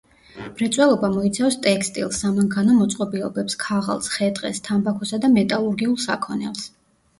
მრეწველობა 0.43 1.09
მოიცავს 1.15 1.57
ტექსტილს, 1.67 2.21
სამანქანო 2.23 2.79
მოწყობილობებს, 2.79 3.59
ქაღალდს, 3.67 4.11
ხე-ტყეს, 4.17 4.65
თამბაქოსა 4.71 5.23
და 5.29 5.33
მეტალურგიულ 5.37 5.97
საქონელს. 6.09 6.69